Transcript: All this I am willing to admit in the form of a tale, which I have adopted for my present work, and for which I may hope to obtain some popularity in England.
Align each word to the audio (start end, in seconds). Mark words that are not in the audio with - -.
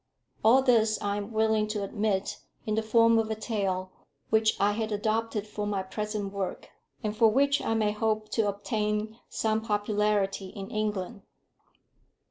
All 0.43 0.63
this 0.63 0.99
I 0.99 1.17
am 1.17 1.31
willing 1.31 1.67
to 1.67 1.83
admit 1.83 2.39
in 2.65 2.73
the 2.73 2.81
form 2.81 3.19
of 3.19 3.29
a 3.29 3.35
tale, 3.35 3.91
which 4.31 4.59
I 4.59 4.71
have 4.71 4.91
adopted 4.91 5.45
for 5.45 5.67
my 5.67 5.83
present 5.83 6.33
work, 6.33 6.69
and 7.03 7.15
for 7.15 7.27
which 7.27 7.61
I 7.61 7.75
may 7.75 7.91
hope 7.91 8.29
to 8.29 8.47
obtain 8.47 9.19
some 9.29 9.61
popularity 9.61 10.47
in 10.47 10.71
England. 10.71 11.21